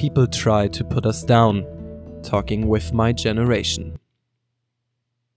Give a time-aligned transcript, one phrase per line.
[0.00, 1.62] people try to put us down.
[2.22, 3.98] Talking with my generation.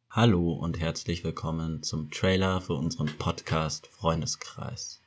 [0.09, 5.02] Hallo und herzlich willkommen zum Trailer für unseren Podcast Freundeskreis.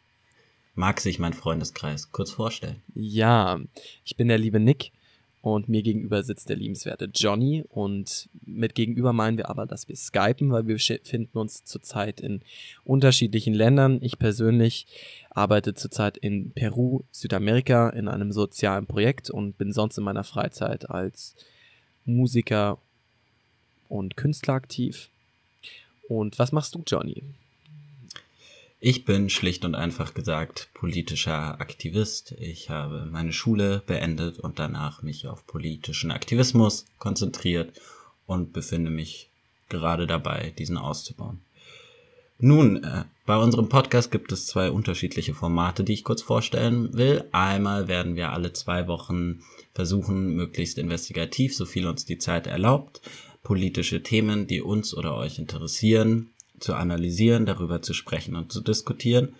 [0.74, 2.82] Mag sich mein Freundeskreis kurz vorstellen?
[2.92, 3.58] Ja,
[4.04, 4.92] ich bin der liebe Nick
[5.46, 9.94] und mir gegenüber sitzt der liebenswerte Johnny und mit gegenüber meinen wir aber, dass wir
[9.94, 12.40] skypen, weil wir befinden uns zurzeit in
[12.82, 14.00] unterschiedlichen Ländern.
[14.02, 14.88] Ich persönlich
[15.30, 20.90] arbeite zurzeit in Peru, Südamerika in einem sozialen Projekt und bin sonst in meiner Freizeit
[20.90, 21.36] als
[22.04, 22.78] Musiker
[23.88, 25.10] und Künstler aktiv.
[26.08, 27.22] Und was machst du, Johnny?
[28.78, 32.32] Ich bin schlicht und einfach gesagt politischer Aktivist.
[32.38, 37.80] Ich habe meine Schule beendet und danach mich auf politischen Aktivismus konzentriert
[38.26, 39.30] und befinde mich
[39.70, 41.40] gerade dabei, diesen auszubauen.
[42.38, 47.24] Nun, äh, bei unserem Podcast gibt es zwei unterschiedliche Formate, die ich kurz vorstellen will.
[47.32, 49.40] Einmal werden wir alle zwei Wochen
[49.72, 53.00] versuchen, möglichst investigativ, so viel uns die Zeit erlaubt,
[53.42, 59.34] politische Themen, die uns oder euch interessieren, zu analysieren, darüber zu sprechen und zu diskutieren.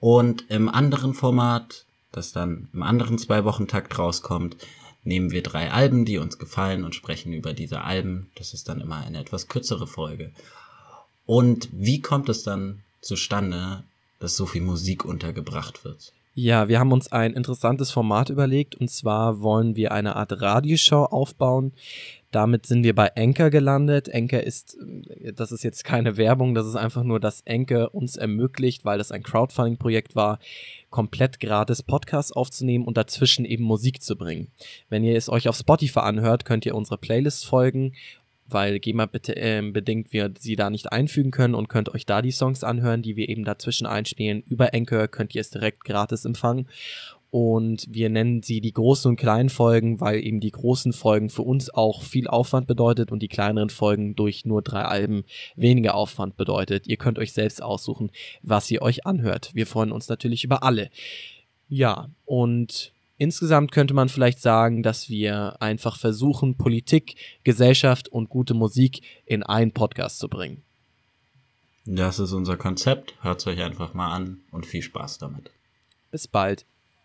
[0.00, 4.56] Und im anderen Format, das dann im anderen zwei Wochen Takt rauskommt,
[5.04, 8.30] nehmen wir drei Alben, die uns gefallen und sprechen über diese Alben.
[8.36, 10.32] Das ist dann immer eine etwas kürzere Folge.
[11.26, 13.84] Und wie kommt es dann zustande,
[14.18, 16.12] dass so viel Musik untergebracht wird?
[16.34, 21.04] Ja, wir haben uns ein interessantes Format überlegt und zwar wollen wir eine Art Radioshow
[21.04, 21.72] aufbauen,
[22.32, 24.12] damit sind wir bei Anchor gelandet.
[24.12, 24.76] Anchor ist,
[25.34, 29.12] das ist jetzt keine Werbung, das ist einfach nur, dass Anchor uns ermöglicht, weil das
[29.12, 30.38] ein Crowdfunding-Projekt war,
[30.90, 34.48] komplett gratis Podcasts aufzunehmen und dazwischen eben Musik zu bringen.
[34.88, 37.92] Wenn ihr es euch auf Spotify anhört, könnt ihr unsere Playlist folgen,
[38.48, 42.22] weil GEMA bitte, äh, bedingt wir sie da nicht einfügen können und könnt euch da
[42.22, 44.42] die Songs anhören, die wir eben dazwischen einspielen.
[44.48, 46.66] Über Anchor könnt ihr es direkt gratis empfangen
[47.32, 51.40] und wir nennen sie die großen und kleinen Folgen, weil eben die großen Folgen für
[51.40, 55.24] uns auch viel Aufwand bedeutet und die kleineren Folgen durch nur drei Alben
[55.56, 56.86] weniger Aufwand bedeutet.
[56.86, 58.10] Ihr könnt euch selbst aussuchen,
[58.42, 59.50] was ihr euch anhört.
[59.54, 60.90] Wir freuen uns natürlich über alle.
[61.70, 68.52] Ja, und insgesamt könnte man vielleicht sagen, dass wir einfach versuchen, Politik, Gesellschaft und gute
[68.52, 70.60] Musik in einen Podcast zu bringen.
[71.86, 73.14] Das ist unser Konzept.
[73.22, 75.50] Hört es euch einfach mal an und viel Spaß damit.
[76.10, 76.66] Bis bald.